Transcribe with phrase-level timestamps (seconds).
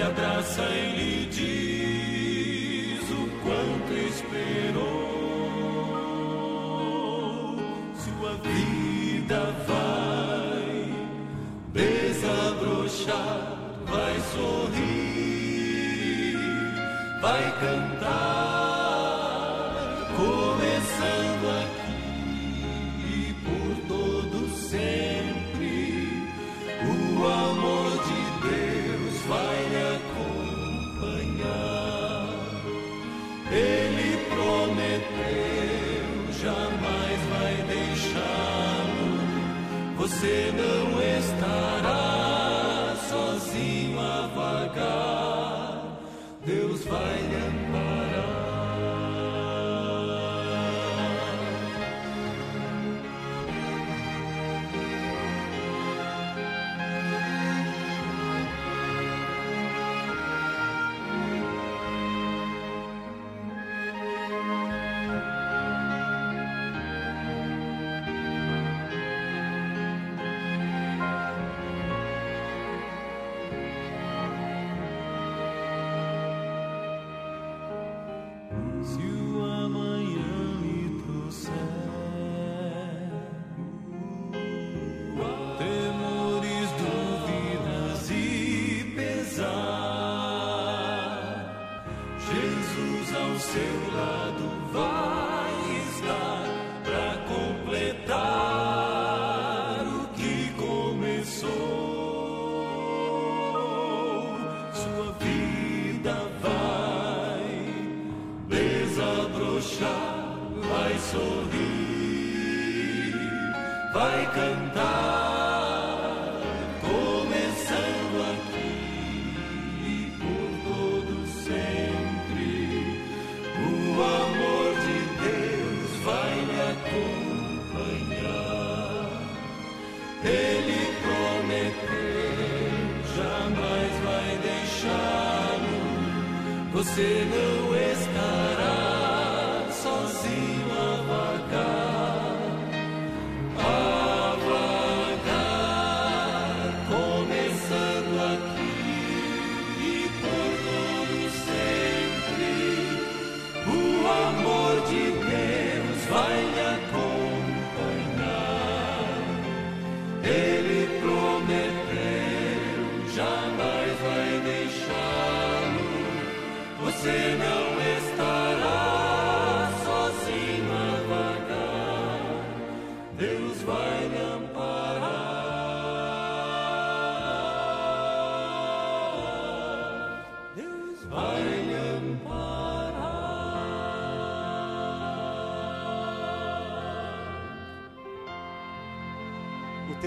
[0.00, 5.10] lhe abraça e lhe diz o quanto esperou.
[7.94, 10.72] Sua vida vai
[11.74, 13.42] desabrochar,
[13.84, 14.78] vai sorrir,
[17.20, 18.39] vai cantar,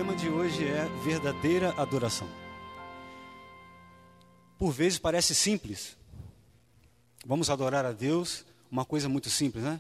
[0.03, 2.27] tema de hoje é verdadeira adoração.
[4.59, 5.95] Por vezes parece simples.
[7.25, 9.79] Vamos adorar a Deus, uma coisa muito simples, né?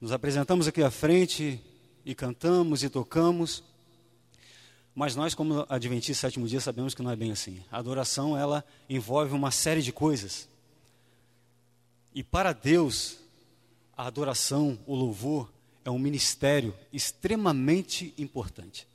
[0.00, 1.60] Nos apresentamos aqui à frente
[2.06, 3.62] e cantamos e tocamos.
[4.94, 7.62] Mas nós, como adventistas sétimo dia, sabemos que não é bem assim.
[7.70, 10.48] A adoração, ela envolve uma série de coisas.
[12.14, 13.18] E para Deus,
[13.94, 15.52] a adoração, o louvor,
[15.84, 18.86] é um ministério extremamente importante.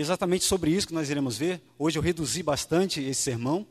[0.00, 1.60] Exatamente sobre isso que nós iremos ver.
[1.78, 3.66] Hoje eu reduzi bastante esse sermão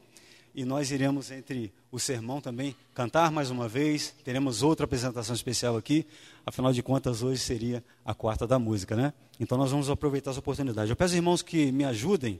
[0.53, 4.13] e nós iremos, entre o sermão também, cantar mais uma vez.
[4.23, 6.05] Teremos outra apresentação especial aqui.
[6.45, 9.11] Afinal de contas, hoje seria a quarta da música, né?
[9.39, 10.91] Então nós vamos aproveitar essa oportunidade.
[10.91, 12.39] Eu peço, irmãos, que me ajudem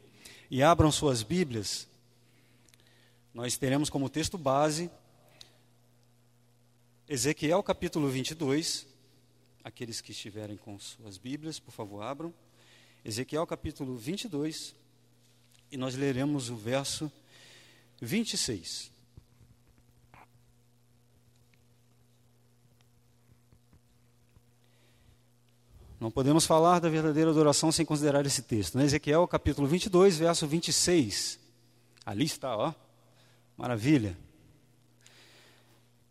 [0.52, 1.88] e abram suas Bíblias.
[3.34, 4.88] Nós teremos como texto base
[7.08, 8.86] Ezequiel capítulo 22.
[9.64, 12.32] Aqueles que estiverem com suas Bíblias, por favor, abram.
[13.04, 14.76] Ezequiel capítulo 22,
[15.72, 17.12] e nós leremos o verso
[18.02, 18.92] 26.
[26.00, 28.78] Não podemos falar da verdadeira adoração sem considerar esse texto.
[28.78, 28.86] Né?
[28.86, 31.38] Ezequiel capítulo 22, verso 26.
[32.06, 32.74] Ali está, ó.
[33.58, 34.18] Maravilha.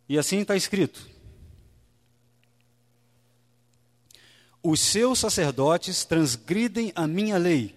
[0.07, 1.07] E assim está escrito:
[4.61, 7.75] Os seus sacerdotes transgridem a minha lei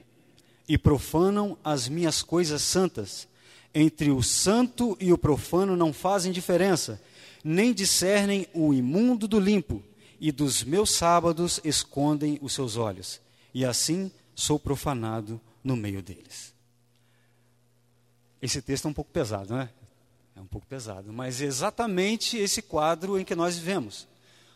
[0.69, 3.29] e profanam as minhas coisas santas.
[3.75, 7.01] Entre o santo e o profano não fazem diferença,
[7.43, 9.83] nem discernem o imundo do limpo,
[10.21, 13.21] e dos meus sábados escondem os seus olhos.
[13.53, 16.53] E assim sou profanado no meio deles.
[18.41, 19.71] Esse texto é um pouco pesado, não é?
[20.37, 24.07] É um pouco pesado, mas é exatamente esse quadro em que nós vivemos.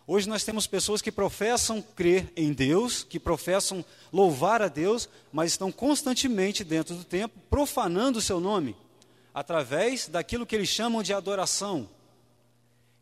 [0.09, 5.51] Hoje nós temos pessoas que professam crer em Deus, que professam louvar a Deus, mas
[5.51, 8.77] estão constantemente dentro do templo profanando o seu nome,
[9.35, 11.89] através daquilo que eles chamam de adoração.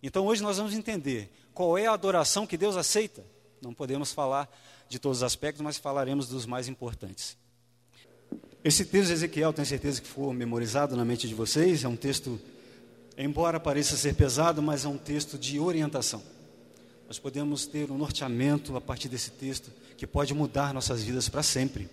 [0.03, 3.23] Então hoje nós vamos entender qual é a adoração que Deus aceita.
[3.61, 4.49] Não podemos falar
[4.89, 7.37] de todos os aspectos, mas falaremos dos mais importantes.
[8.63, 11.97] Esse texto de Ezequiel, tenho certeza que for memorizado na mente de vocês, é um
[11.97, 12.41] texto,
[13.17, 16.23] embora pareça ser pesado, mas é um texto de orientação.
[17.07, 21.43] Nós podemos ter um norteamento a partir desse texto que pode mudar nossas vidas para
[21.43, 21.89] sempre.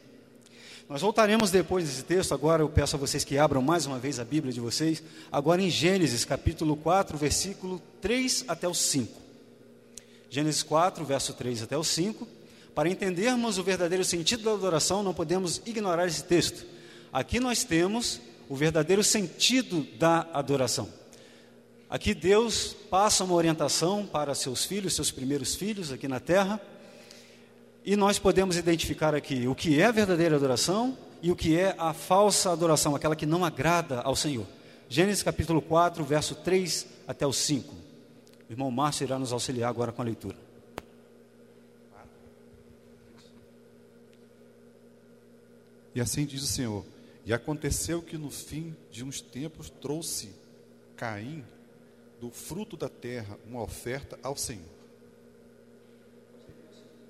[0.90, 4.19] Nós voltaremos depois desse texto, agora eu peço a vocês que abram mais uma vez
[4.19, 9.22] a Bíblia de vocês, agora em Gênesis capítulo 4, versículo 3 até o 5.
[10.30, 12.28] Gênesis 4, verso 3 até o 5.
[12.75, 16.66] Para entendermos o verdadeiro sentido da adoração, não podemos ignorar esse texto.
[17.12, 18.19] Aqui nós temos
[18.50, 21.00] o verdadeiro sentido da adoração.
[21.92, 26.58] Aqui Deus passa uma orientação para seus filhos, seus primeiros filhos aqui na terra,
[27.84, 31.76] e nós podemos identificar aqui o que é a verdadeira adoração e o que é
[31.78, 34.48] a falsa adoração, aquela que não agrada ao Senhor.
[34.88, 37.76] Gênesis capítulo 4, verso 3 até o 5.
[38.50, 40.38] O irmão Márcio irá nos auxiliar agora com a leitura.
[45.94, 46.86] E assim diz o Senhor:
[47.26, 50.30] E aconteceu que no fim de uns tempos trouxe
[50.96, 51.44] Caim
[52.22, 54.70] do fruto da terra uma oferta ao Senhor.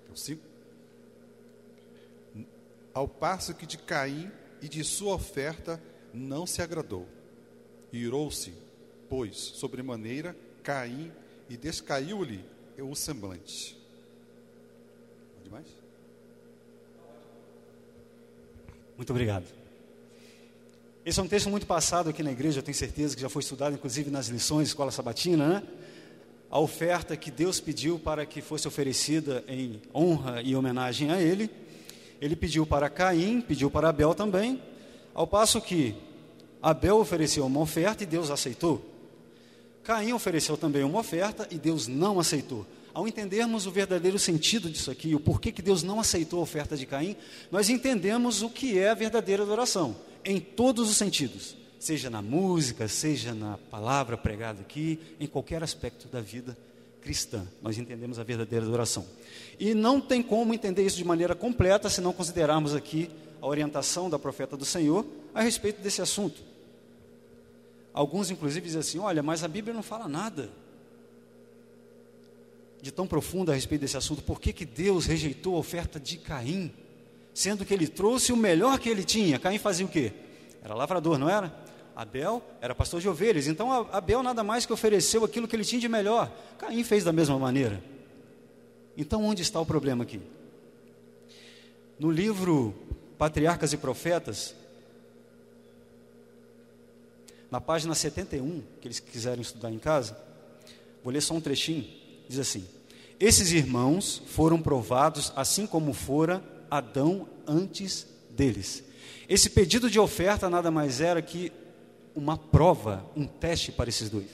[0.08, 0.42] É o cinco.
[2.94, 4.32] Ao passo que de Caim
[4.62, 7.06] e de sua oferta não se agradou.
[7.92, 8.54] Irou-se,
[9.10, 11.12] pois, sobremaneira, Caim
[11.50, 12.46] e descaiu-lhe
[12.80, 13.78] o semblante.
[15.36, 15.68] Pode mais?
[18.96, 19.61] Muito obrigado.
[21.04, 23.42] Esse é um texto muito passado aqui na igreja, eu tenho certeza que já foi
[23.42, 25.64] estudado, inclusive nas lições, escola sabatina, né?
[26.48, 31.50] A oferta que Deus pediu para que fosse oferecida em honra e homenagem a Ele.
[32.22, 34.62] Ele pediu para Caim, pediu para Abel também,
[35.12, 35.96] ao passo que
[36.62, 38.86] Abel ofereceu uma oferta e Deus aceitou.
[39.84, 42.64] Caim ofereceu também uma oferta e Deus não aceitou.
[42.94, 46.78] Ao entendermos o verdadeiro sentido disso aqui, o porquê que Deus não aceitou a oferta
[46.78, 47.16] de Caim,
[47.50, 52.88] nós entendemos o que é a verdadeira adoração em todos os sentidos, seja na música,
[52.88, 56.58] seja na palavra pregada aqui, em qualquer aspecto da vida
[57.02, 57.48] cristã.
[57.62, 59.06] Nós entendemos a verdadeira adoração.
[59.60, 63.10] E não tem como entender isso de maneira completa se não considerarmos aqui
[63.42, 66.44] a orientação da profeta do Senhor a respeito desse assunto.
[67.94, 70.50] Alguns, inclusive, dizem assim: olha, mas a Bíblia não fala nada
[72.82, 74.24] de tão profundo a respeito desse assunto.
[74.24, 76.72] Por que, que Deus rejeitou a oferta de Caim?
[77.34, 79.40] Sendo que ele trouxe o melhor que ele tinha.
[79.40, 80.12] Caim fazia o quê?
[80.64, 81.54] Era lavrador, não era?
[81.96, 83.48] Abel era pastor de ovelhas.
[83.48, 86.32] Então Abel nada mais que ofereceu aquilo que ele tinha de melhor.
[86.58, 87.82] Caim fez da mesma maneira.
[88.98, 90.22] Então onde está o problema aqui?
[91.98, 92.74] No livro
[93.18, 94.56] Patriarcas e Profetas,
[97.50, 100.18] na página 71, que eles quiserem estudar em casa,
[101.04, 101.86] vou ler só um trechinho,
[102.28, 102.66] diz assim:
[103.20, 106.42] Esses irmãos foram provados assim como fora
[106.72, 108.82] Adão antes deles.
[109.28, 111.52] Esse pedido de oferta nada mais era que
[112.16, 114.28] uma prova, um teste para esses dois.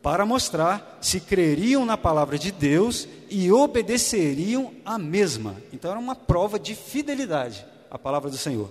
[0.00, 5.56] Para mostrar se creriam na palavra de Deus e obedeceriam a mesma.
[5.72, 8.70] Então era uma prova de fidelidade à palavra do Senhor.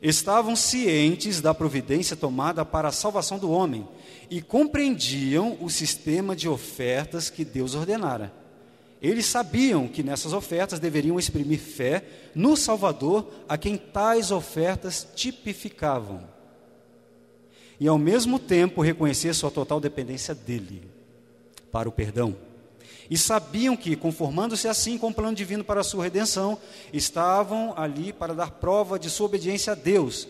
[0.00, 3.86] Estavam cientes da providência tomada para a salvação do homem
[4.30, 8.41] e compreendiam o sistema de ofertas que Deus ordenara.
[9.02, 12.04] Eles sabiam que nessas ofertas deveriam exprimir fé
[12.36, 16.22] no Salvador, a quem tais ofertas tipificavam.
[17.80, 20.88] E ao mesmo tempo reconhecer sua total dependência dele
[21.72, 22.36] para o perdão.
[23.10, 26.56] E sabiam que, conformando-se assim com o plano divino para a sua redenção,
[26.92, 30.28] estavam ali para dar prova de sua obediência a Deus.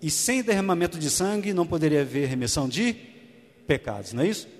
[0.00, 2.96] E sem derramamento de sangue não poderia haver remissão de
[3.66, 4.55] pecados, não é isso?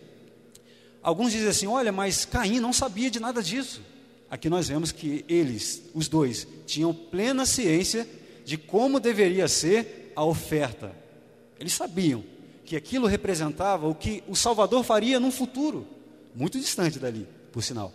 [1.06, 3.80] Alguns dizem assim: olha, mas Caim não sabia de nada disso.
[4.28, 8.08] Aqui nós vemos que eles, os dois, tinham plena ciência
[8.44, 10.92] de como deveria ser a oferta.
[11.60, 12.24] Eles sabiam
[12.64, 15.86] que aquilo representava o que o Salvador faria num futuro,
[16.34, 17.92] muito distante dali, por sinal.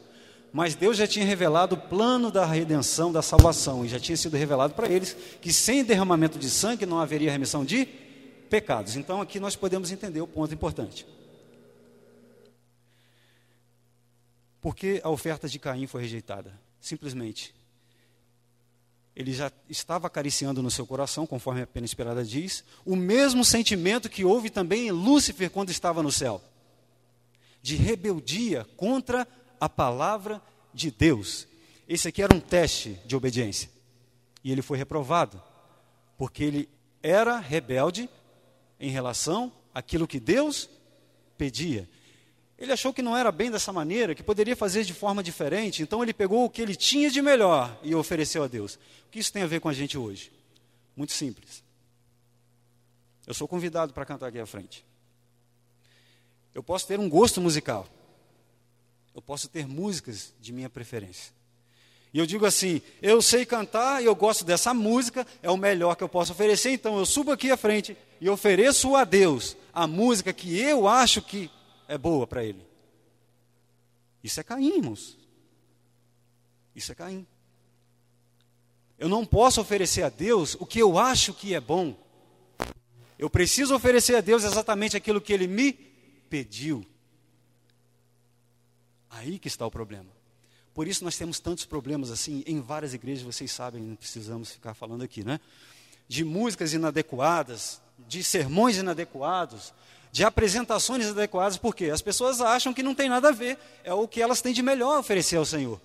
[0.53, 4.38] Mas Deus já tinha revelado o plano da redenção, da salvação, e já tinha sido
[4.38, 7.86] revelado para eles que sem derramamento de sangue não haveria remissão de
[8.50, 8.96] pecados.
[8.96, 11.06] Então aqui nós podemos entender o ponto importante.
[14.62, 16.53] Por que a oferta de Caim foi rejeitada?
[16.80, 17.53] Simplesmente.
[19.15, 24.10] Ele já estava acariciando no seu coração, conforme a pena esperada diz, o mesmo sentimento
[24.10, 26.41] que houve também em Lúcifer quando estava no céu
[27.62, 29.27] de rebeldia contra
[29.60, 30.41] a palavra
[30.74, 31.48] de Deus.
[31.88, 33.70] Esse aqui era um teste de obediência.
[34.44, 35.41] E ele foi reprovado,
[36.18, 36.70] porque ele
[37.03, 38.10] era rebelde
[38.80, 40.70] em relação àquilo que Deus
[41.38, 41.88] pedia.
[42.62, 46.03] Ele achou que não era bem dessa maneira, que poderia fazer de forma diferente, então
[46.03, 48.75] ele pegou o que ele tinha de melhor e ofereceu a Deus.
[48.75, 50.32] O que isso tem a ver com a gente hoje?
[50.96, 51.63] Muito simples.
[53.25, 54.86] Eu sou convidado para cantar aqui à frente.
[56.53, 57.88] Eu posso ter um gosto musical.
[59.15, 61.34] Eu posso ter músicas de minha preferência.
[62.13, 65.96] E eu digo assim: eu sei cantar e eu gosto dessa música, é o melhor
[65.96, 69.88] que eu posso oferecer, então eu subo aqui à frente e ofereço a Deus a
[69.88, 71.50] música que eu acho que
[71.91, 72.65] é boa para ele.
[74.24, 75.17] Isso é Caim, irmãos.
[76.74, 77.27] Isso é Caim.
[78.98, 81.95] Eu não posso oferecer a Deus o que eu acho que é bom.
[83.19, 85.74] Eu preciso oferecer a Deus exatamente aquilo que ele me
[86.29, 86.86] pediu.
[89.10, 90.10] Aí que está o problema.
[90.74, 94.74] Por isso nós temos tantos problemas assim em várias igrejas, vocês sabem, não precisamos ficar
[94.74, 95.41] falando aqui, né?
[96.07, 99.74] De músicas inadequadas, de sermões inadequados,
[100.12, 104.08] de apresentações adequadas, porque as pessoas acham que não tem nada a ver, é o
[104.08, 105.80] que elas têm de melhor a oferecer ao Senhor.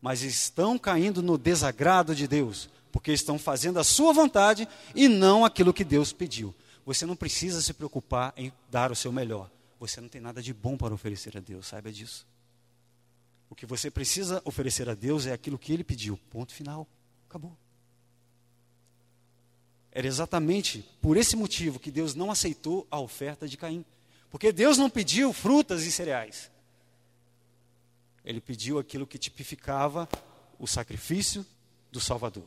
[0.00, 5.44] Mas estão caindo no desagrado de Deus, porque estão fazendo a sua vontade e não
[5.44, 6.54] aquilo que Deus pediu.
[6.84, 9.48] Você não precisa se preocupar em dar o seu melhor.
[9.78, 12.26] Você não tem nada de bom para oferecer a Deus, saiba disso.
[13.48, 16.18] O que você precisa oferecer a Deus é aquilo que Ele pediu.
[16.30, 16.86] Ponto final.
[17.28, 17.56] Acabou.
[19.92, 23.84] Era exatamente por esse motivo que Deus não aceitou a oferta de Caim.
[24.30, 26.50] Porque Deus não pediu frutas e cereais.
[28.24, 30.08] Ele pediu aquilo que tipificava
[30.58, 31.44] o sacrifício
[31.90, 32.44] do Salvador.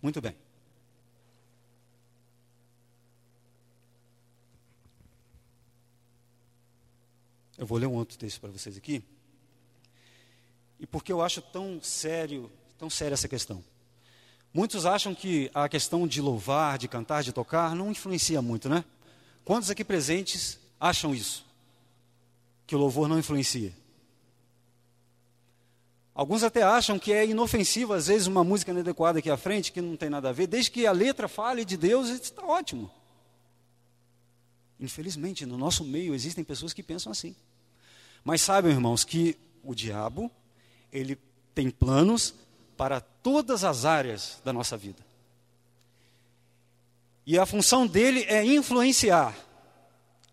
[0.00, 0.36] Muito bem.
[7.56, 9.02] Eu vou ler um outro texto para vocês aqui.
[10.78, 13.64] E porque eu acho tão sério, tão séria essa questão.
[14.54, 18.84] Muitos acham que a questão de louvar, de cantar, de tocar não influencia muito, né?
[19.44, 21.44] Quantos aqui presentes acham isso?
[22.64, 23.72] Que o louvor não influencia?
[26.14, 29.80] Alguns até acham que é inofensivo, às vezes, uma música inadequada aqui à frente, que
[29.80, 32.88] não tem nada a ver, desde que a letra fale de Deus, está ótimo.
[34.78, 37.34] Infelizmente, no nosso meio existem pessoas que pensam assim.
[38.22, 40.30] Mas saibam, irmãos, que o diabo,
[40.92, 41.18] ele
[41.52, 42.32] tem planos
[42.76, 45.02] para todas as áreas da nossa vida.
[47.26, 49.34] E a função dele é influenciar.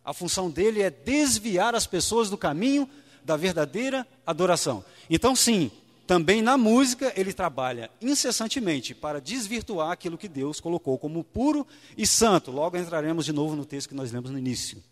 [0.04, 2.88] A função dele é desviar as pessoas do caminho
[3.24, 4.84] da verdadeira adoração.
[5.10, 5.72] Então, sim,
[6.06, 11.66] também na música ele trabalha incessantemente para desvirtuar aquilo que Deus colocou como puro
[11.98, 12.52] e santo.
[12.52, 14.84] Logo entraremos de novo no texto que nós lemos no início.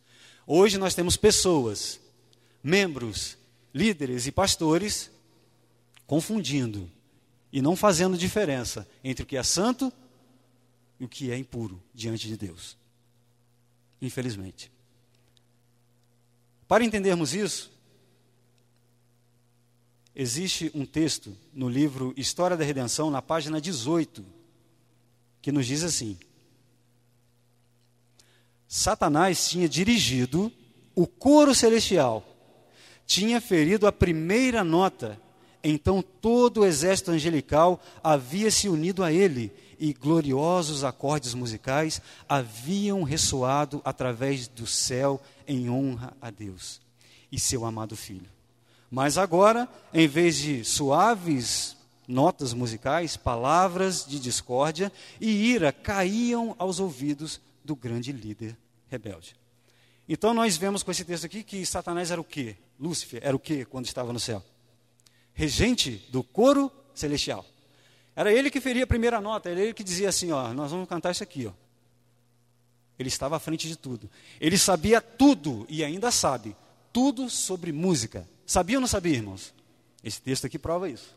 [0.48, 2.00] Hoje nós temos pessoas,
[2.64, 3.38] membros,
[3.74, 5.12] líderes e pastores
[6.08, 6.90] confundindo
[7.52, 9.92] e não fazendo diferença entre o que é santo
[11.00, 12.78] e o que é impuro diante de Deus.
[14.02, 14.72] Infelizmente.
[16.68, 17.72] Para entendermos isso,
[20.16, 24.24] existe um texto no livro História da Redenção, na página 18,
[25.42, 26.18] que nos diz assim:
[28.68, 30.52] Satanás tinha dirigido
[30.94, 32.24] o coro celestial,
[33.06, 35.20] tinha ferido a primeira nota
[35.64, 43.02] então todo o exército angelical havia se unido a ele, e gloriosos acordes musicais haviam
[43.04, 46.82] ressoado através do céu em honra a Deus
[47.32, 48.30] e seu amado Filho.
[48.92, 56.80] Mas agora, em vez de suaves notas musicais, palavras de discórdia e ira caíam aos
[56.80, 58.58] ouvidos do grande líder
[58.90, 59.36] rebelde.
[60.08, 62.58] Então nós vemos com esse texto aqui que Satanás era o quê?
[62.80, 64.44] Lúcifer era o quê quando estava no céu?
[65.40, 67.46] Regente do coro celestial.
[68.14, 70.90] Era ele que feria a primeira nota, era ele que dizia assim: ó, nós vamos
[70.90, 71.54] cantar isso aqui, ó.
[73.00, 74.10] Ele estava à frente de tudo.
[74.42, 76.58] Ele sabia tudo e ainda sabe
[76.92, 78.28] tudo sobre música.
[78.46, 79.54] Sabia ou não sabia, irmãos?
[80.04, 81.16] Esse texto aqui prova isso.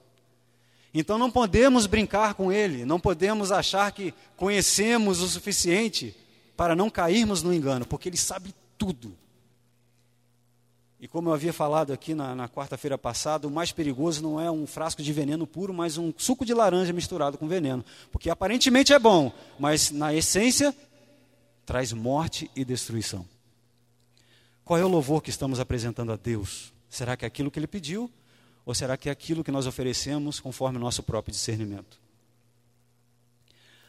[0.94, 6.14] Então não podemos brincar com ele, não podemos achar que conhecemos o suficiente
[6.56, 9.16] para não cairmos no engano, porque ele sabe tudo.
[11.02, 14.48] E como eu havia falado aqui na, na quarta-feira passada, o mais perigoso não é
[14.48, 17.84] um frasco de veneno puro, mas um suco de laranja misturado com veneno.
[18.12, 20.72] Porque aparentemente é bom, mas na essência
[21.66, 23.26] traz morte e destruição.
[24.64, 26.72] Qual é o louvor que estamos apresentando a Deus?
[26.88, 28.08] Será que é aquilo que Ele pediu?
[28.64, 31.98] Ou será que é aquilo que nós oferecemos conforme o nosso próprio discernimento?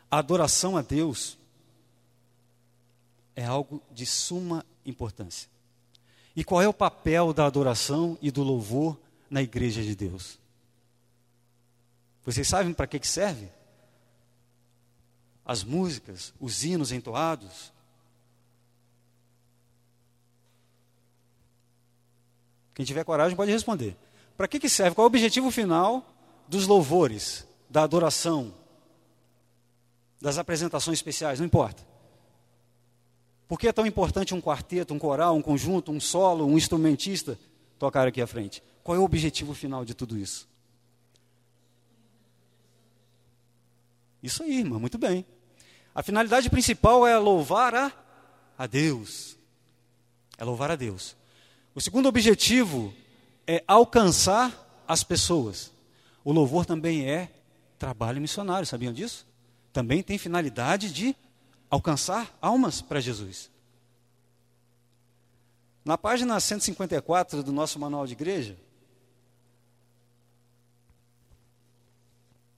[0.09, 1.37] A adoração a Deus
[3.35, 5.52] é algo de suma importância.
[6.35, 8.97] E qual é o papel da adoração e do louvor
[9.29, 10.39] na igreja de Deus?
[12.25, 13.49] Vocês sabem para que, que serve?
[15.45, 17.71] As músicas, os hinos entoados.
[22.73, 23.95] Quem tiver coragem pode responder.
[24.35, 24.95] Para que, que serve?
[24.95, 26.09] Qual é o objetivo final
[26.47, 28.53] dos louvores, da adoração,
[30.19, 31.39] das apresentações especiais?
[31.39, 31.92] Não importa.
[33.53, 37.37] Por que é tão importante um quarteto, um coral, um conjunto, um solo, um instrumentista
[37.77, 38.63] tocar aqui à frente?
[38.83, 40.49] Qual é o objetivo final de tudo isso?
[44.23, 45.23] Isso aí, irmã, muito bem.
[45.93, 47.93] A finalidade principal é louvar a,
[48.57, 49.37] a Deus.
[50.35, 51.15] É louvar a Deus.
[51.75, 52.91] O segundo objetivo
[53.45, 55.71] é alcançar as pessoas.
[56.23, 57.31] O louvor também é
[57.77, 59.27] trabalho missionário, sabiam disso?
[59.71, 61.15] Também tem finalidade de
[61.73, 63.49] alcançar almas para Jesus.
[65.83, 68.55] Na página 154 do nosso manual de igreja,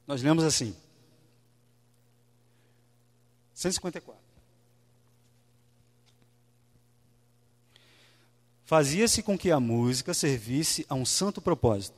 [0.06, 0.76] nós lemos assim:
[3.54, 4.22] 154.
[8.66, 11.98] Fazia-se com que a música servisse a um santo propósito,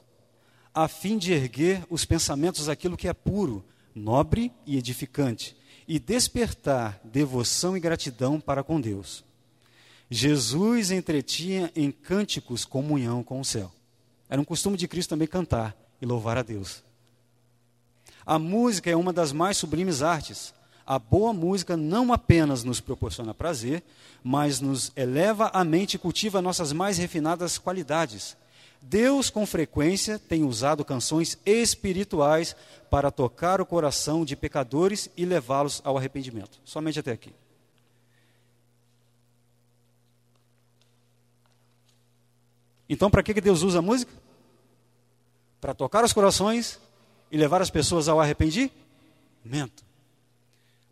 [0.71, 7.00] a fim de erguer os pensamentos daquilo que é puro, nobre e edificante, e despertar
[7.04, 9.23] devoção e gratidão para com Deus.
[10.10, 13.71] Jesus entretinha em cânticos comunhão com o céu.
[14.30, 16.84] Era um costume de Cristo também cantar e louvar a Deus.
[18.26, 20.54] A música é uma das mais sublimes artes.
[20.86, 23.84] A boa música não apenas nos proporciona prazer,
[24.23, 28.36] mas nos eleva a mente e cultiva nossas mais refinadas qualidades.
[28.82, 32.56] Deus, com frequência, tem usado canções espirituais
[32.90, 36.60] para tocar o coração de pecadores e levá-los ao arrependimento.
[36.63, 37.34] Somente até aqui.
[42.90, 44.12] Então, para que Deus usa a música?
[45.60, 46.80] Para tocar os corações
[47.30, 48.72] e levar as pessoas ao arrependimento.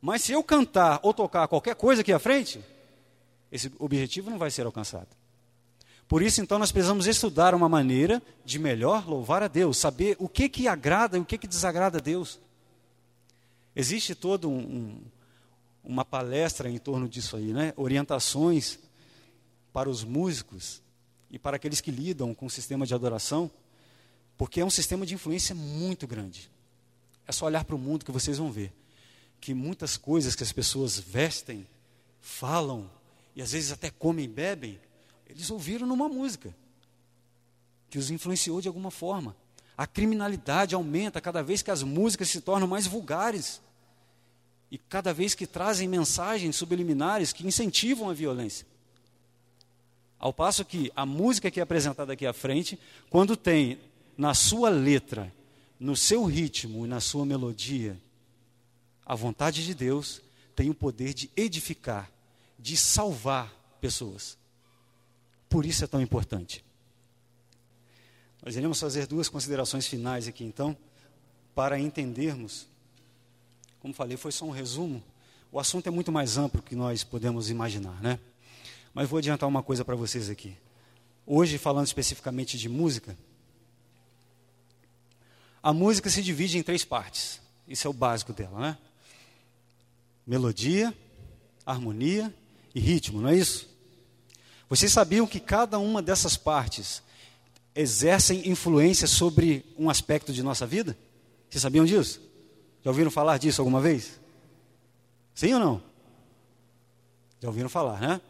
[0.02, 2.64] Mas se eu cantar ou tocar qualquer coisa aqui à frente,
[3.52, 5.08] esse objetivo não vai ser alcançado.
[6.08, 10.30] Por isso, então, nós precisamos estudar uma maneira de melhor louvar a Deus, saber o
[10.30, 12.40] que que agrada e o que que desagrada a Deus.
[13.76, 15.02] Existe todo um, um,
[15.84, 17.74] uma palestra em torno disso aí, né?
[17.76, 18.80] Orientações
[19.74, 20.82] para os músicos
[21.30, 23.50] e para aqueles que lidam com o sistema de adoração,
[24.38, 26.50] porque é um sistema de influência muito grande.
[27.28, 28.72] É só olhar para o mundo que vocês vão ver
[29.46, 31.68] que muitas coisas que as pessoas vestem,
[32.20, 32.90] falam
[33.36, 34.80] e às vezes até comem e bebem,
[35.28, 36.56] eles ouviram numa música
[37.90, 39.36] que os influenciou de alguma forma.
[39.78, 43.62] A criminalidade aumenta cada vez que as músicas se tornam mais vulgares
[44.72, 48.66] e cada vez que trazem mensagens subliminares que incentivam a violência.
[50.18, 53.80] Ao passo que a música que é apresentada aqui à frente, quando tem
[54.18, 55.32] na sua letra,
[55.80, 58.00] no seu ritmo e na sua melodia,
[59.06, 60.22] a vontade de Deus
[60.56, 62.10] tem o poder de edificar,
[62.58, 64.38] de salvar pessoas.
[65.50, 66.64] Por isso é tão importante.
[68.44, 70.78] Nós iremos fazer duas considerações finais aqui, então,
[71.54, 72.68] para entendermos.
[73.80, 75.04] Como falei, foi só um resumo.
[75.52, 78.20] O assunto é muito mais amplo que nós podemos imaginar, né?
[78.94, 80.56] Mas vou adiantar uma coisa para vocês aqui.
[81.26, 83.18] Hoje, falando especificamente de música,
[85.62, 87.42] a música se divide em três partes.
[87.68, 88.78] Isso é o básico dela, né?
[90.26, 90.94] melodia,
[91.66, 92.34] harmonia
[92.74, 93.70] e ritmo, não é isso?
[94.70, 97.04] Vocês sabiam que cada uma dessas partes
[97.76, 100.98] exercem influência sobre um aspecto de nossa vida?
[101.50, 102.22] Vocês sabiam disso?
[102.84, 104.20] Já ouviram falar disso alguma vez?
[105.34, 105.84] Sim ou não?
[107.42, 108.22] Já ouviram falar, né?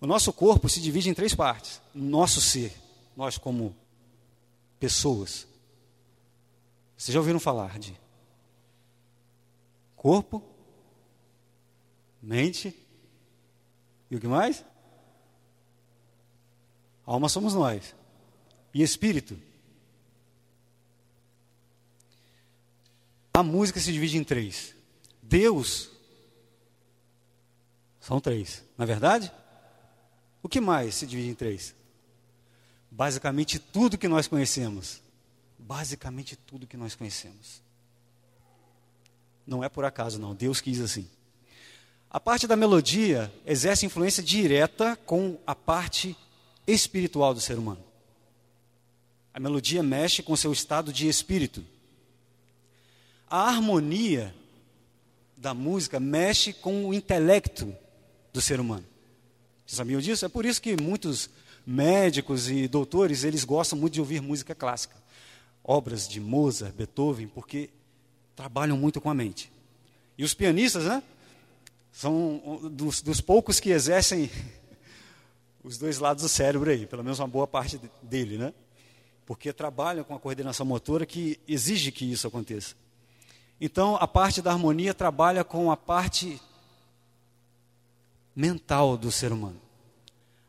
[0.00, 1.80] O nosso corpo se divide em três partes.
[1.94, 2.76] Nosso ser,
[3.16, 3.76] nós como
[4.80, 5.46] pessoas.
[6.96, 7.96] Vocês já ouviram falar de
[9.94, 10.42] corpo,
[12.20, 12.81] mente.
[14.12, 14.62] E o que mais?
[17.06, 17.94] Alma somos nós.
[18.74, 19.40] E espírito.
[23.32, 24.74] A música se divide em três.
[25.22, 25.90] Deus
[27.98, 29.32] são três, na é verdade?
[30.42, 31.74] O que mais se divide em três?
[32.90, 35.00] Basicamente tudo que nós conhecemos.
[35.58, 37.62] Basicamente tudo que nós conhecemos.
[39.46, 40.34] Não é por acaso, não.
[40.34, 41.08] Deus quis assim.
[42.12, 46.14] A parte da melodia exerce influência direta com a parte
[46.66, 47.82] espiritual do ser humano.
[49.32, 51.64] A melodia mexe com seu estado de espírito.
[53.26, 54.34] A harmonia
[55.38, 57.74] da música mexe com o intelecto
[58.30, 58.84] do ser humano.
[59.64, 60.26] Vocês sabiam disso?
[60.26, 61.30] É por isso que muitos
[61.66, 64.96] médicos e doutores, eles gostam muito de ouvir música clássica.
[65.64, 67.70] Obras de Mozart, Beethoven, porque
[68.36, 69.50] trabalham muito com a mente.
[70.18, 71.02] E os pianistas, né?
[71.92, 74.30] São dos, dos poucos que exercem
[75.62, 78.52] os dois lados do cérebro aí, pelo menos uma boa parte dele, né?
[79.26, 82.74] Porque trabalham com a coordenação motora que exige que isso aconteça.
[83.60, 86.40] Então, a parte da harmonia trabalha com a parte
[88.34, 89.60] mental do ser humano.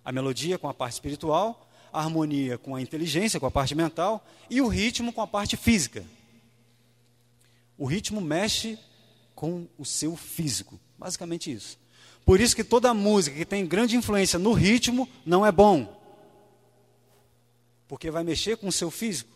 [0.04, 4.26] A melodia com a parte espiritual, a harmonia com a inteligência, com a parte mental,
[4.50, 6.04] e o ritmo com a parte física.
[7.78, 8.80] O ritmo mexe
[9.36, 11.78] com o seu físico, basicamente isso.
[12.26, 16.02] Por isso que toda música que tem grande influência no ritmo não é bom.
[17.88, 19.30] Porque vai mexer com o seu físico,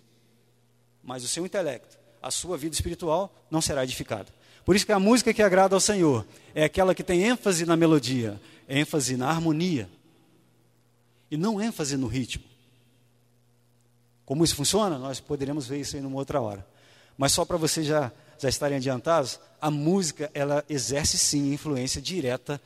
[1.03, 4.27] mas o seu intelecto a sua vida espiritual não será edificada.
[4.65, 7.77] Por isso que a música que agrada ao Senhor é aquela que tem ênfase na
[7.77, 9.89] melodia, ênfase na harmonia,
[11.31, 12.43] e não ênfase no ritmo.
[14.25, 16.67] Como isso funciona, nós poderemos ver isso aí numa outra hora.
[17.17, 22.61] Mas só para vocês já, já estarem adiantados, a música ela exerce sim influência direta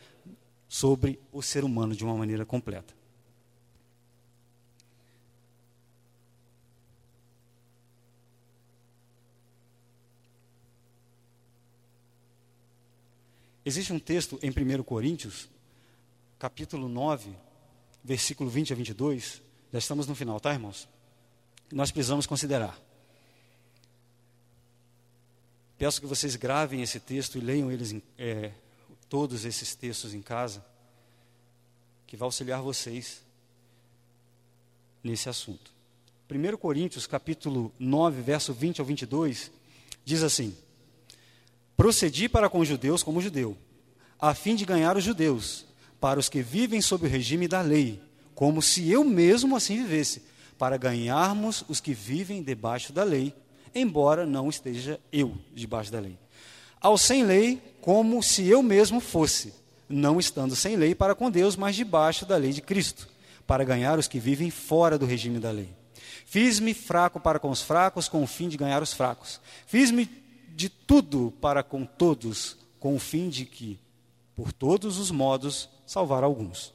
[0.68, 2.94] sobre o ser humano de uma maneira completa.
[13.64, 15.48] Existe um texto em 1 Coríntios,
[16.40, 17.30] capítulo 9,
[18.04, 19.42] versículo 20 a 22.
[19.72, 20.90] Já estamos no final, tá, irmãos?
[21.72, 22.78] Nós precisamos considerar.
[25.82, 28.52] Peço que vocês gravem esse texto e leiam eles, é,
[29.10, 30.64] todos esses textos em casa,
[32.06, 33.24] que vai auxiliar vocês
[35.04, 35.72] nesse assunto.
[36.30, 39.52] 1 Coríntios, capítulo 9, verso 20 ao 22,
[40.06, 40.56] diz assim:
[41.76, 43.58] Procedi para com os judeus como judeu,
[44.20, 45.66] a fim de ganhar os judeus,
[46.00, 48.00] para os que vivem sob o regime da lei,
[48.36, 50.22] como se eu mesmo assim vivesse,
[50.60, 53.34] para ganharmos os que vivem debaixo da lei,
[53.74, 56.18] embora não esteja eu debaixo da lei.
[56.80, 59.54] Ao sem lei, como se eu mesmo fosse,
[59.88, 63.08] não estando sem lei para com Deus, mas debaixo da lei de Cristo,
[63.46, 65.70] para ganhar os que vivem fora do regime da lei.
[66.26, 69.42] Fiz-me fraco para com os fracos, com o fim de ganhar os fracos.
[69.68, 70.10] Fiz-me
[70.56, 73.78] de tudo para com todos, com o fim de que,
[74.36, 76.74] por todos os modos, salvar alguns.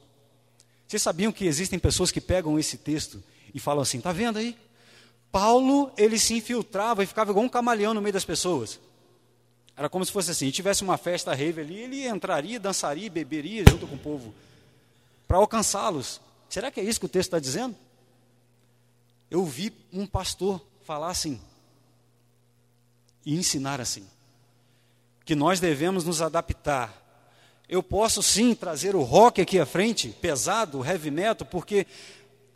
[0.87, 4.55] Vocês sabiam que existem pessoas que pegam esse texto e falam assim: está vendo aí?
[5.31, 8.79] Paulo, ele se infiltrava e ficava igual um camaleão no meio das pessoas.
[9.75, 13.85] Era como se fosse assim: tivesse uma festa rave ali, ele entraria, dançaria, beberia junto
[13.87, 14.33] com o povo
[15.27, 16.21] para alcançá-los.
[16.49, 17.75] Será que é isso que o texto está dizendo?
[19.29, 21.39] Eu vi um pastor falar assim:
[23.25, 24.07] e ensinar assim.
[25.25, 27.03] Que nós devemos nos adaptar.
[27.67, 31.85] Eu posso sim trazer o rock aqui à frente, pesado, heavy metal, porque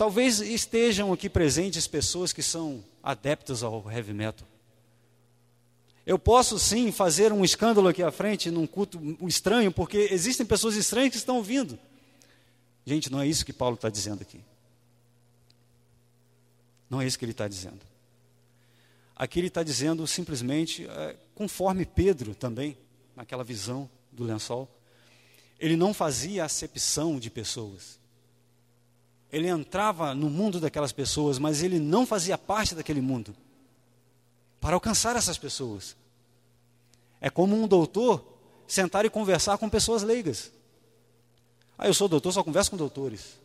[0.01, 4.47] talvez estejam aqui presentes pessoas que são adeptas ao heavy metal.
[6.03, 10.75] Eu posso sim fazer um escândalo aqui à frente num culto estranho, porque existem pessoas
[10.75, 11.77] estranhas que estão ouvindo.
[12.83, 14.43] Gente, não é isso que Paulo está dizendo aqui.
[16.89, 17.81] Não é isso que ele está dizendo.
[19.15, 22.75] Aqui ele está dizendo simplesmente, é, conforme Pedro também,
[23.15, 24.67] naquela visão do lençol,
[25.59, 28.00] ele não fazia acepção de pessoas.
[29.31, 33.35] Ele entrava no mundo daquelas pessoas, mas ele não fazia parte daquele mundo.
[34.59, 35.95] Para alcançar essas pessoas.
[37.19, 38.23] É como um doutor
[38.67, 40.51] sentar e conversar com pessoas leigas.
[41.77, 43.39] Ah, eu sou doutor, só converso com doutores.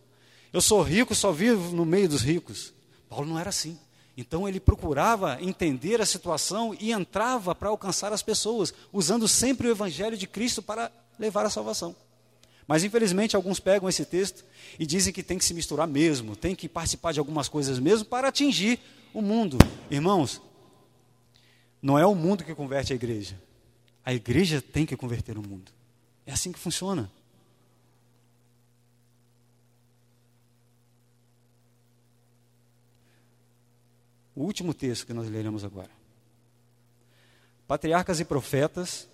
[0.53, 2.73] Eu sou rico, só vivo no meio dos ricos.
[3.09, 3.79] Paulo não era assim.
[4.17, 9.71] Então ele procurava entender a situação e entrava para alcançar as pessoas, usando sempre o
[9.71, 11.95] evangelho de Cristo para levar a salvação.
[12.67, 14.45] Mas infelizmente alguns pegam esse texto
[14.79, 18.05] e dizem que tem que se misturar mesmo, tem que participar de algumas coisas mesmo
[18.07, 18.81] para atingir
[19.15, 19.57] o mundo.
[19.91, 20.41] Irmãos,
[21.81, 23.41] não é o mundo que converte a igreja.
[24.05, 25.71] A igreja tem que converter o mundo.
[26.25, 27.11] É assim que funciona.
[34.35, 35.91] O último texto que nós leremos agora.
[37.67, 39.09] Patriarcas e Profetas,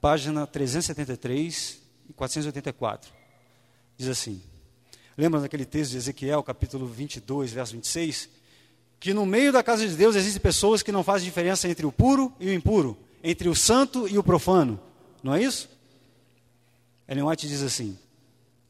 [0.00, 1.79] página 373 e
[2.20, 3.10] 484.
[3.96, 4.42] Diz assim:
[5.16, 8.28] Lembra daquele texto de Ezequiel, capítulo 22, verso 26?
[8.98, 11.92] Que no meio da casa de Deus existem pessoas que não fazem diferença entre o
[11.92, 14.78] puro e o impuro, entre o santo e o profano.
[15.22, 15.70] Não é isso?
[17.08, 17.98] Ellen White diz assim: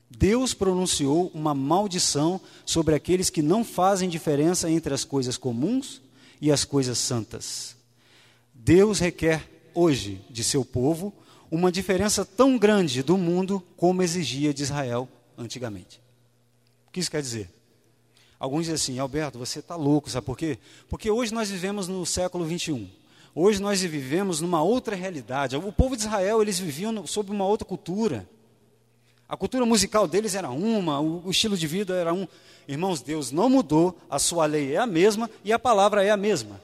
[0.09, 6.01] Deus pronunciou uma maldição sobre aqueles que não fazem diferença entre as coisas comuns
[6.41, 7.75] e as coisas santas.
[8.55, 11.13] Deus requer hoje de seu povo
[11.51, 16.01] uma diferença tão grande do mundo como exigia de Israel antigamente.
[16.89, 17.51] O que isso quer dizer?
[18.39, 20.59] Alguns dizem assim, Alberto, você está louco, sabe por quê?
[20.89, 22.89] Porque hoje nós vivemos no século 21.
[23.35, 25.57] Hoje nós vivemos numa outra realidade.
[25.57, 28.29] O povo de Israel, eles viviam sob uma outra cultura.
[29.29, 32.27] A cultura musical deles era uma, o, estilo de vida era um.
[32.67, 36.17] Irmãos, Deus não mudou, a sua lei é a mesma e a palavra é a
[36.17, 36.61] mesma.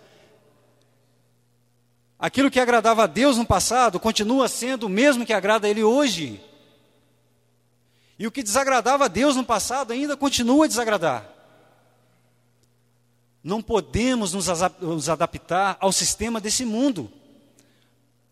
[2.18, 5.82] Aquilo que agradava a Deus no passado continua sendo o mesmo que agrada a Ele
[5.82, 6.40] hoje.
[8.18, 11.30] E o que desagradava a Deus no passado ainda continua a desagradar.
[13.44, 17.12] Não podemos nos adaptar ao sistema desse mundo.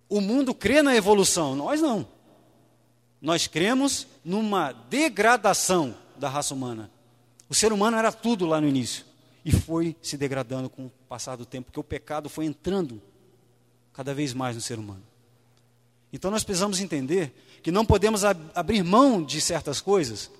[0.08, 2.08] O mundo crê na evolução, nós não.
[3.20, 6.90] Nós cremos numa degradação da raça humana.
[7.48, 9.04] O ser humano era tudo lá no início
[9.44, 13.00] e foi se degradando com o passar do tempo, porque o pecado foi entrando
[13.94, 15.02] cada vez mais no ser humano.
[16.12, 20.30] Então nós precisamos entender que não podemos ab abrir mão de certas coisas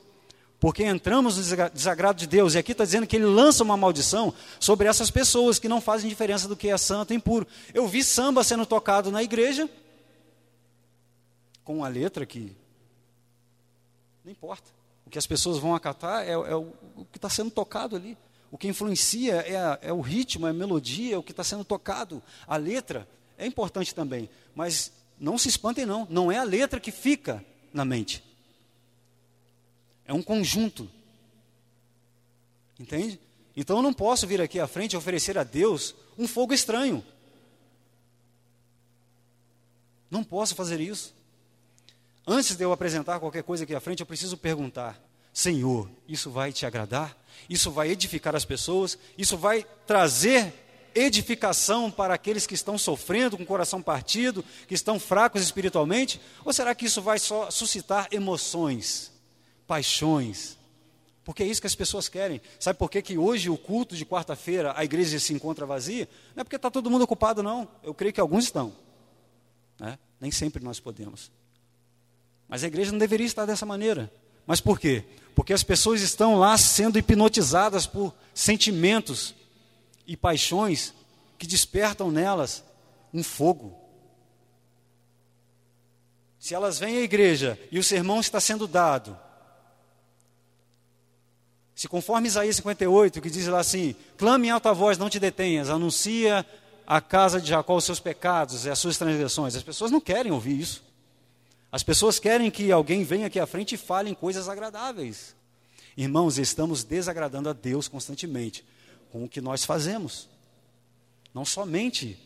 [0.64, 4.33] porque entramos no desagrado de Deus, e aqui está dizendo que ele lança uma maldição
[4.59, 7.47] sobre essas pessoas que não fazem diferença do que é santo e impuro.
[7.75, 9.69] Eu vi samba sendo tocado na igreja,
[11.62, 12.57] com a letra que.
[14.25, 14.71] Não importa.
[15.07, 18.17] O que as pessoas vão acatar é, é o, o, que está sendo tocado ali.
[18.51, 21.45] O que influencia é, a, é o ritmo, é a melodia, é o que está
[21.45, 22.23] sendo tocado.
[22.47, 26.07] A letra é importante também, mas não se espantem, não.
[26.11, 28.23] Não é a letra que fica na mente.
[30.05, 30.88] É um conjunto.
[32.79, 33.18] Entende?
[33.57, 37.05] Então eu não posso vir aqui à frente e oferecer a Deus um fogo estranho.
[40.11, 41.14] Não posso fazer isso.
[42.27, 45.01] Antes de eu apresentar qualquer coisa aqui à frente, eu preciso perguntar:
[45.33, 47.16] Senhor, isso vai te agradar?
[47.49, 48.99] Isso vai edificar as pessoas?
[49.18, 50.53] Isso vai trazer
[50.94, 56.20] edificação para aqueles que estão sofrendo, com o coração partido, que estão fracos espiritualmente?
[56.44, 59.14] Ou será que isso vai só suscitar emoções?
[59.66, 60.59] paixões.
[61.24, 62.40] Porque é isso que as pessoas querem.
[62.61, 66.09] Sabe por que, que hoje o culto de quarta-feira a igreja se encontra vazia?
[66.35, 67.66] Não é porque está todo mundo ocupado, não.
[67.83, 68.72] Eu creio que alguns estão.
[69.78, 69.98] Né?
[70.20, 71.33] Nem sempre nós podemos.
[72.46, 74.12] Mas a igreja não deveria estar dessa maneira.
[74.46, 75.02] Mas por quê?
[75.35, 79.35] Porque as pessoas estão lá sendo hipnotizadas por sentimentos
[80.07, 80.93] e paixões
[81.38, 82.64] que despertam nelas
[83.12, 83.79] um fogo.
[86.38, 89.19] Se elas vêm à igreja e o sermão está sendo dado,
[91.75, 95.71] se conforme Isaías 58, que diz lá assim: clame em alta voz, não te detenhas,
[95.71, 96.47] anuncia
[96.87, 99.57] a casa de Jacó os seus pecados e as suas transgressões.
[99.57, 100.85] As pessoas não querem ouvir isso.
[101.73, 105.35] As pessoas querem que alguém venha aqui à frente e fale em coisas agradáveis.
[105.97, 108.64] Irmãos, estamos desagradando a Deus constantemente
[109.14, 110.29] com o que nós fazemos.
[111.33, 112.18] Não somente,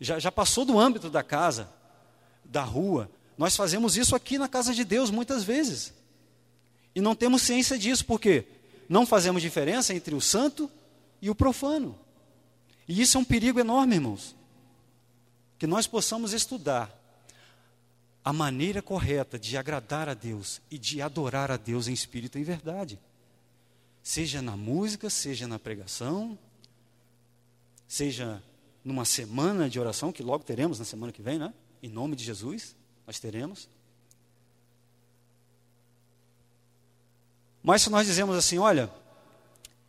[0.00, 1.68] já, já passou do âmbito da casa,
[2.42, 3.10] da rua.
[3.36, 5.92] Nós fazemos isso aqui na casa de Deus muitas vezes.
[6.94, 8.46] E não temos ciência disso, por quê?
[8.88, 10.68] não fazemos diferença entre o santo
[11.20, 11.96] e o profano.
[12.88, 14.34] E isso é um perigo enorme, irmãos.
[15.58, 16.90] Que nós possamos estudar
[18.24, 22.40] a maneira correta de agradar a Deus e de adorar a Deus em espírito e
[22.40, 22.98] em verdade.
[24.02, 26.38] Seja na música, seja na pregação,
[27.86, 28.42] seja
[28.84, 31.52] numa semana de oração, que logo teremos na semana que vem, né?
[31.82, 32.74] Em nome de Jesus,
[33.06, 33.68] nós teremos.
[37.62, 38.90] Mas se nós dizemos assim, olha,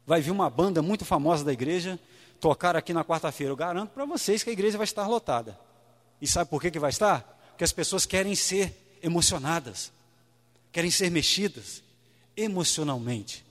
[0.06, 2.00] vai vir uma banda muito famosa da igreja
[2.40, 5.58] tocar aqui na quarta-feira, eu garanto para vocês que a igreja vai estar lotada.
[6.20, 7.22] E sabe por que, que vai estar?
[7.50, 9.92] Porque as pessoas querem ser emocionadas,
[10.72, 11.84] querem ser mexidas
[12.36, 13.46] emocionalmente.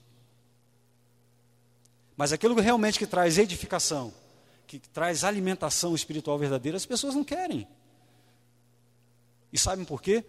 [2.15, 4.13] Mas aquilo realmente que traz edificação,
[4.67, 7.67] que traz alimentação espiritual verdadeira, as pessoas não querem.
[9.51, 10.23] E sabem por quê?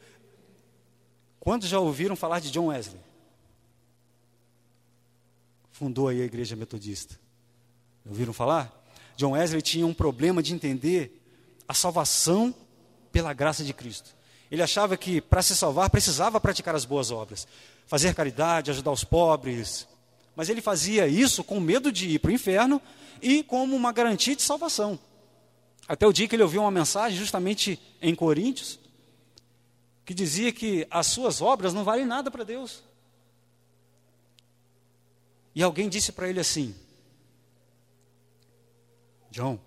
[1.38, 3.00] Quantos já ouviram falar de John Wesley?
[5.82, 7.18] fundou aí a igreja metodista.
[8.08, 8.70] Ouviram falar?
[9.16, 11.20] John Wesley tinha um problema de entender
[11.66, 12.54] a salvação
[13.10, 14.14] pela graça de Cristo.
[14.48, 17.48] Ele achava que para se salvar precisava praticar as boas obras,
[17.84, 19.88] fazer caridade, ajudar os pobres.
[20.34, 22.80] Mas ele fazia isso com medo de ir para o inferno
[23.20, 24.98] e como uma garantia de salvação.
[25.86, 28.78] Até o dia que ele ouviu uma mensagem, justamente em Coríntios,
[30.04, 32.82] que dizia que as suas obras não valem nada para Deus.
[35.54, 36.74] E alguém disse para ele assim:
[39.30, 39.58] John,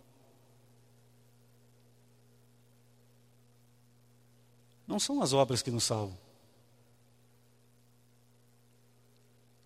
[4.87, 6.17] não são as obras que nos salvam,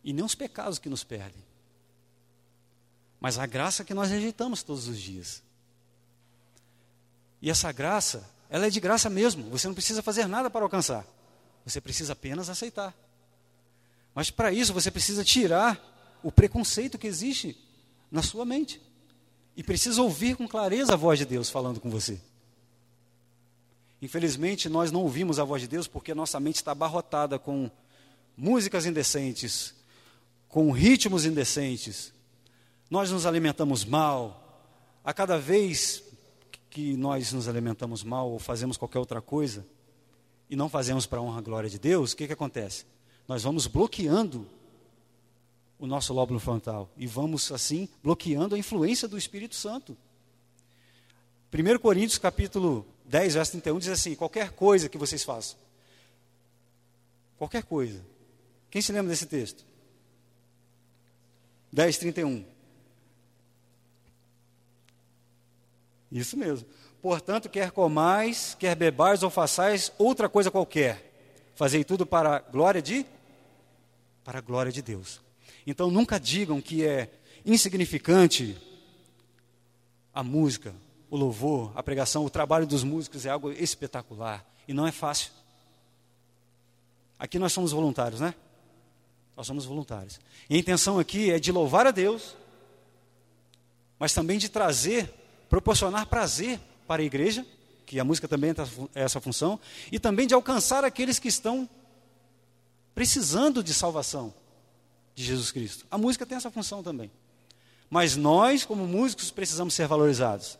[0.09, 1.45] e nem os pecados que nos perdem,
[3.19, 5.43] mas a graça que nós rejeitamos todos os dias.
[7.39, 11.05] E essa graça, ela é de graça mesmo, você não precisa fazer nada para alcançar,
[11.63, 12.91] você precisa apenas aceitar.
[14.15, 17.55] Mas para isso você precisa tirar o preconceito que existe
[18.09, 18.81] na sua mente.
[19.55, 22.19] E precisa ouvir com clareza a voz de Deus falando com você.
[24.01, 27.69] Infelizmente, nós não ouvimos a voz de Deus porque nossa mente está abarrotada com
[28.35, 29.77] músicas indecentes,
[30.49, 32.11] com ritmos indecentes.
[32.89, 34.47] Nós nos alimentamos mal.
[35.05, 36.03] A cada vez
[36.69, 39.65] que nós nos alimentamos mal ou fazemos qualquer outra coisa
[40.49, 42.85] e não fazemos para a honra e glória de Deus, o que, que acontece?
[43.27, 44.47] Nós vamos bloqueando
[45.77, 49.95] o nosso lóbulo frontal e vamos assim bloqueando a influência do Espírito Santo.
[51.53, 55.57] 1 Coríntios capítulo 10, verso 31 diz assim: qualquer coisa que vocês façam.
[57.37, 58.03] Qualquer coisa.
[58.69, 59.68] Quem se lembra desse texto?
[61.71, 62.45] 10, 31.
[66.11, 66.67] Isso mesmo.
[67.01, 71.11] Portanto, quer comais, quer bebais ou façais outra coisa qualquer,
[71.55, 73.05] fazei tudo para a glória de
[74.23, 75.21] para a glória de Deus.
[75.65, 77.09] Então nunca digam que é
[77.45, 78.57] insignificante
[80.13, 80.73] a música,
[81.09, 85.31] o louvor, a pregação, o trabalho dos músicos é algo espetacular e não é fácil.
[87.17, 88.33] Aqui nós somos voluntários, né?
[89.39, 90.19] Nós somos voluntários.
[90.49, 92.35] E a intenção aqui é de louvar a Deus,
[93.97, 95.09] mas também de trazer,
[95.47, 97.45] proporcionar prazer para a igreja,
[97.85, 99.57] que a música também tem essa função,
[99.93, 101.69] e também de alcançar aqueles que estão
[102.93, 104.33] precisando de salvação
[105.15, 105.85] de Jesus Cristo.
[105.89, 107.09] A música tem essa função também.
[107.89, 110.59] Mas nós, como músicos, precisamos ser valorizados.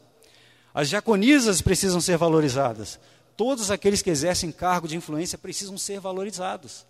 [0.74, 2.98] As diaconisas precisam ser valorizadas.
[3.36, 6.86] Todos aqueles que exercem cargo de influência precisam ser valorizados.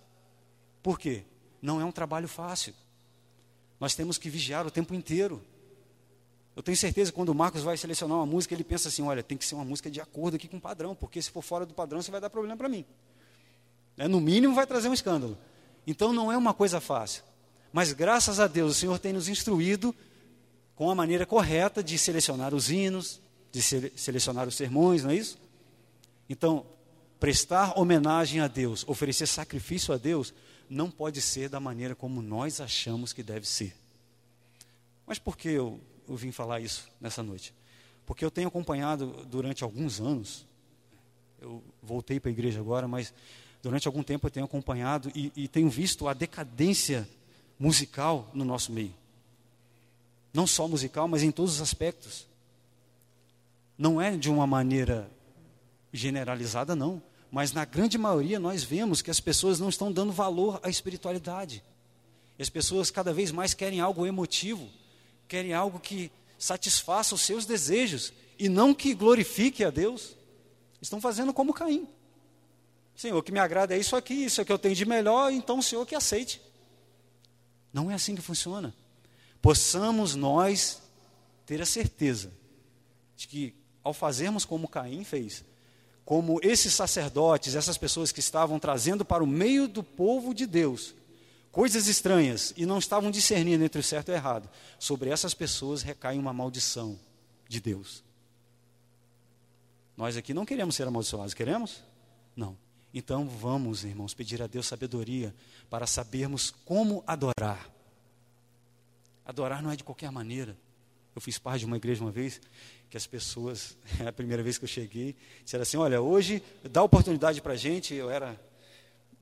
[0.84, 1.25] Por quê?
[1.62, 2.74] Não é um trabalho fácil.
[3.80, 5.41] Nós temos que vigiar o tempo inteiro.
[6.56, 9.24] Eu tenho certeza que quando o Marcos vai selecionar uma música, ele pensa assim: olha,
[9.24, 11.65] tem que ser uma música de acordo aqui com o padrão, porque se for fora
[11.65, 12.86] do padrão, você vai dar problema para mim.
[13.98, 15.38] É, no mínimo, vai trazer um escândalo.
[15.86, 17.24] Então, não é uma coisa fácil.
[17.72, 19.95] Mas graças a Deus o Senhor tem nos instruído
[20.76, 25.38] com a maneira correta de selecionar os hinos, de selecionar os sermões, não é isso?
[26.30, 26.65] Então,
[27.19, 30.34] prestar homenagem a Deus, oferecer sacrifício a Deus,
[30.69, 33.75] não pode ser da maneira como nós achamos que deve ser.
[35.05, 37.53] Mas por que eu, eu vim falar isso nessa noite?
[38.05, 40.45] Porque eu tenho acompanhado durante alguns anos,
[41.41, 43.13] eu voltei para a igreja agora, mas
[43.62, 47.08] durante algum tempo eu tenho acompanhado e, e tenho visto a decadência
[47.58, 48.93] musical no nosso meio.
[50.34, 52.27] Não só musical, mas em todos os aspectos.
[53.77, 55.10] Não é de uma maneira
[55.91, 57.01] generalizada, não.
[57.32, 61.63] Mas na grande maioria nós vemos que as pessoas não estão dando valor à espiritualidade.
[62.39, 64.70] As pessoas cada vez mais querem algo emotivo,
[65.28, 70.16] querem algo que satisfaça os seus desejos e não que glorifique a Deus.
[70.82, 71.88] Estão fazendo como Caim.
[72.95, 74.86] Senhor, o que me agrada é isso aqui, isso é o que eu tenho de
[74.86, 76.41] melhor, então o Senhor que aceite.
[77.72, 78.74] Não é assim que funciona.
[79.41, 80.82] Possamos nós
[81.45, 82.32] ter a certeza
[83.16, 85.43] de que, ao fazermos como Caim fez,
[86.10, 90.95] como esses sacerdotes, essas pessoas que estavam trazendo para o meio do povo de Deus
[91.51, 94.49] coisas estranhas e não estavam discernindo entre o certo e o errado,
[94.80, 96.99] sobre essas pessoas recai uma maldição
[97.47, 98.03] de Deus.
[99.95, 101.84] Nós aqui não queremos ser amaldiçoados, queremos?
[102.36, 102.57] Não.
[102.91, 105.32] Então vamos, irmãos, pedir a Deus sabedoria
[105.70, 107.70] para sabermos como adorar.
[109.24, 110.57] Adorar não é de qualquer maneira.
[111.14, 112.41] Eu fiz parte de uma igreja uma vez
[112.90, 117.42] que as pessoas, a primeira vez que eu cheguei, disseram assim: Olha, hoje dá oportunidade
[117.42, 117.94] para a gente.
[117.94, 118.40] Eu era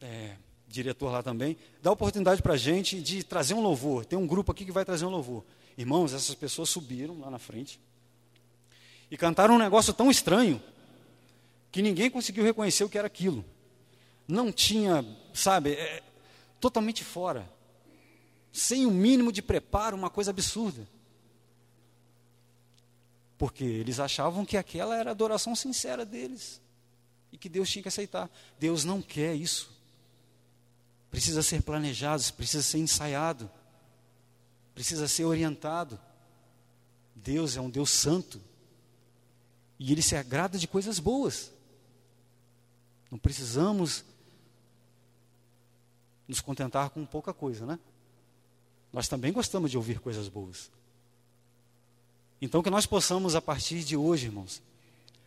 [0.01, 0.35] é,
[0.67, 1.57] diretor lá também.
[1.81, 4.05] Dá oportunidade para a gente de trazer um louvor.
[4.05, 5.43] Tem um grupo aqui que vai trazer um louvor.
[5.77, 7.79] Irmãos, essas pessoas subiram lá na frente
[9.11, 10.61] e cantaram um negócio tão estranho
[11.71, 13.45] que ninguém conseguiu reconhecer o que era aquilo
[14.27, 16.03] não tinha, sabe, é,
[16.59, 17.49] totalmente fora,
[18.51, 20.87] sem o mínimo de preparo, uma coisa absurda.
[23.37, 26.61] Porque eles achavam que aquela era a adoração sincera deles.
[27.31, 28.29] E que Deus tinha que aceitar.
[28.59, 29.71] Deus não quer isso.
[31.11, 33.49] Precisa ser planejado, precisa ser ensaiado,
[34.73, 35.99] precisa ser orientado.
[37.15, 38.41] Deus é um Deus santo.
[39.79, 41.51] E Ele se agrada de coisas boas.
[43.11, 44.03] Não precisamos
[46.27, 47.79] nos contentar com pouca coisa, né?
[48.91, 50.71] Nós também gostamos de ouvir coisas boas.
[52.41, 54.61] Então, que nós possamos, a partir de hoje, irmãos,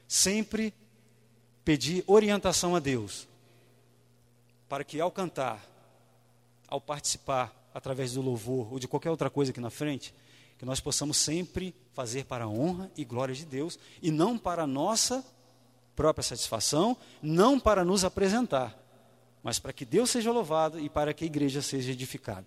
[0.06, 0.72] sempre
[1.64, 3.28] pedir orientação a Deus,
[4.68, 5.64] para que ao cantar,
[6.68, 10.14] ao participar, através do louvor ou de qualquer outra coisa aqui na frente,
[10.58, 14.64] que nós possamos sempre fazer para a honra e glória de Deus e não para
[14.64, 15.24] a nossa
[15.96, 18.76] própria satisfação, não para nos apresentar,
[19.42, 22.46] mas para que Deus seja louvado e para que a igreja seja edificada.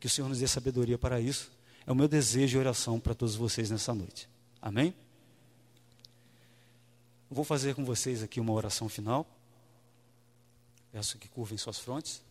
[0.00, 1.50] Que o Senhor nos dê sabedoria para isso.
[1.86, 4.28] É o meu desejo e oração para todos vocês nessa noite.
[4.60, 4.94] Amém?
[7.30, 9.26] Vou fazer com vocês aqui uma oração final.
[10.92, 12.22] Peço que curvem suas frontes.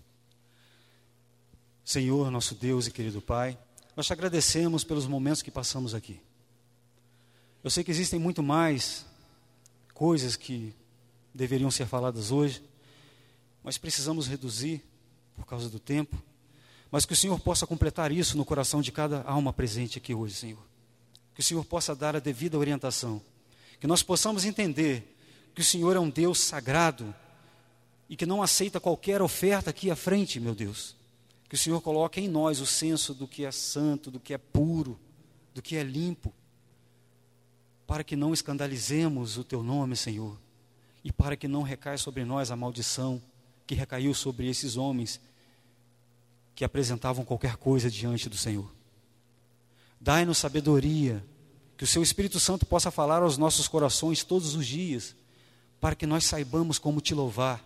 [1.85, 3.57] Senhor, nosso Deus e querido Pai,
[3.95, 6.19] nós te agradecemos pelos momentos que passamos aqui.
[7.63, 9.05] Eu sei que existem muito mais
[9.93, 10.73] coisas que
[11.33, 12.63] deveriam ser faladas hoje,
[13.63, 14.83] mas precisamos reduzir
[15.35, 16.21] por causa do tempo.
[16.93, 20.35] Mas que o Senhor possa completar isso no coração de cada alma presente aqui hoje,
[20.35, 20.63] Senhor.
[21.33, 23.19] Que o Senhor possa dar a devida orientação.
[23.79, 25.17] Que nós possamos entender
[25.55, 27.11] que o Senhor é um Deus sagrado
[28.07, 30.95] e que não aceita qualquer oferta aqui à frente, meu Deus.
[31.49, 34.37] Que o Senhor coloque em nós o senso do que é santo, do que é
[34.37, 34.99] puro,
[35.51, 36.31] do que é limpo,
[37.87, 40.37] para que não escandalizemos o teu nome, Senhor,
[41.03, 43.19] e para que não recaia sobre nós a maldição
[43.65, 45.19] que recaiu sobre esses homens
[46.55, 48.71] que apresentavam qualquer coisa diante do Senhor.
[49.99, 51.23] Dai-nos sabedoria,
[51.77, 55.15] que o Seu Espírito Santo possa falar aos nossos corações todos os dias,
[55.81, 57.63] para que nós saibamos como te louvar,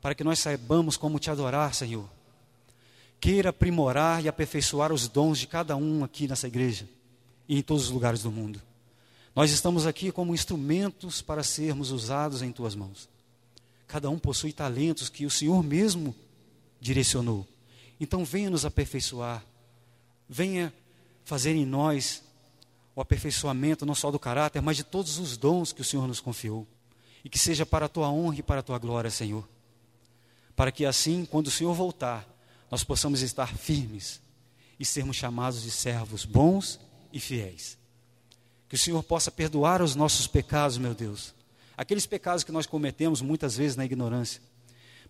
[0.00, 2.08] para que nós saibamos como te adorar, Senhor
[3.24, 6.86] queira aprimorar e aperfeiçoar os dons de cada um aqui nessa igreja
[7.48, 8.60] e em todos os lugares do mundo.
[9.34, 13.08] Nós estamos aqui como instrumentos para sermos usados em tuas mãos.
[13.86, 16.14] Cada um possui talentos que o Senhor mesmo
[16.78, 17.48] direcionou.
[18.00, 19.44] Então venha nos aperfeiçoar,
[20.28, 20.72] venha
[21.24, 22.22] fazer em nós
[22.94, 26.20] o aperfeiçoamento não só do caráter, mas de todos os dons que o Senhor nos
[26.20, 26.66] confiou.
[27.24, 29.48] E que seja para a tua honra e para a tua glória, Senhor.
[30.54, 32.28] Para que assim, quando o Senhor voltar,
[32.70, 34.20] nós possamos estar firmes
[34.78, 36.78] e sermos chamados de servos bons
[37.12, 37.78] e fiéis.
[38.68, 41.34] Que o Senhor possa perdoar os nossos pecados, meu Deus.
[41.76, 44.40] Aqueles pecados que nós cometemos muitas vezes na ignorância.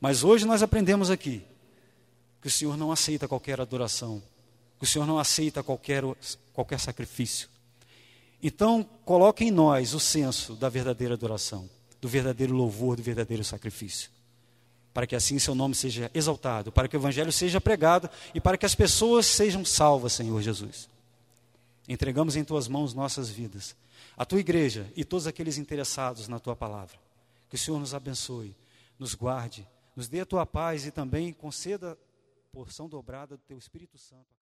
[0.01, 1.45] Mas hoje nós aprendemos aqui
[2.45, 4.23] que o Senhor não aceita qualquer adoração,
[4.79, 6.05] que o Senhor não aceita qualquer,
[6.53, 7.49] qualquer sacrifício.
[8.43, 11.67] Então, coloque em nós o senso da verdadeira adoração,
[12.03, 14.11] do verdadeiro louvor, do verdadeiro sacrifício
[14.93, 18.59] para que assim seu nome seja exaltado, para que o evangelho seja pregado e para
[18.59, 20.89] que as pessoas sejam salvas, Senhor Jesus.
[21.89, 23.75] Entregamos em tuas mãos nossas vidas,
[24.17, 26.97] a tua igreja e todos aqueles interessados na tua palavra.
[27.49, 28.55] Que o Senhor nos abençoe,
[28.97, 29.67] nos guarde,
[29.97, 31.99] nos dê a tua paz e também conceda
[32.55, 34.39] porção dobrada do teu Espírito Santo.